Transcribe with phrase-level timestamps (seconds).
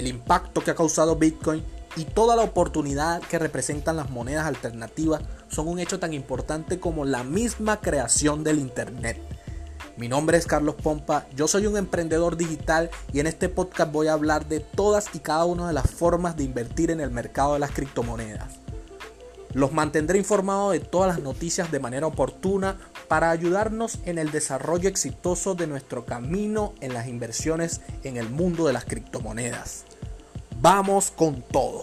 [0.00, 1.62] el impacto que ha causado Bitcoin
[1.94, 7.04] y toda la oportunidad que representan las monedas alternativas son un hecho tan importante como
[7.04, 9.20] la misma creación del Internet.
[9.96, 14.06] Mi nombre es Carlos Pompa, yo soy un emprendedor digital y en este podcast voy
[14.06, 17.54] a hablar de todas y cada una de las formas de invertir en el mercado
[17.54, 18.54] de las criptomonedas.
[19.52, 22.78] Los mantendré informados de todas las noticias de manera oportuna
[23.10, 28.68] para ayudarnos en el desarrollo exitoso de nuestro camino en las inversiones en el mundo
[28.68, 29.84] de las criptomonedas.
[30.60, 31.82] Vamos con todo.